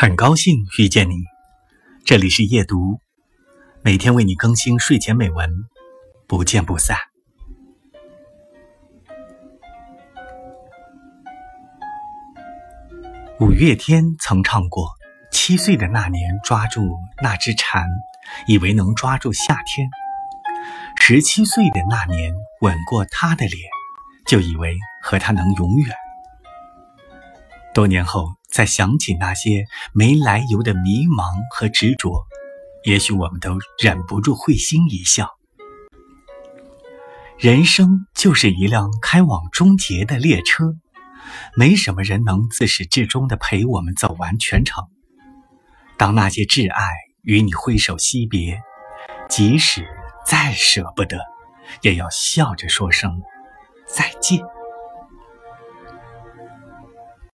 [0.00, 1.24] 很高兴遇见你，
[2.04, 3.00] 这里是夜读，
[3.82, 5.50] 每天为你更新睡前美文，
[6.28, 6.96] 不见不散。
[13.40, 14.92] 五月天曾唱过
[15.32, 17.84] ：“七岁的那年，抓住那只蝉，
[18.46, 19.88] 以为能抓住夏天；
[21.00, 23.68] 十七岁的那年，吻过她的脸，
[24.28, 25.92] 就以为和她能永远。”
[27.78, 29.64] 多年后，再想起那些
[29.94, 32.26] 没来由的迷茫和执着，
[32.82, 35.30] 也许我们都忍不住会心一笑。
[37.38, 40.74] 人生就是一辆开往终结的列车，
[41.54, 44.82] 没什么人能自始至终的陪我们走完全程。
[45.96, 46.84] 当那些挚爱
[47.22, 48.60] 与你挥手惜别，
[49.28, 49.86] 即使
[50.26, 51.20] 再舍不得，
[51.82, 53.22] 也要笑着说声
[53.86, 54.44] 再见。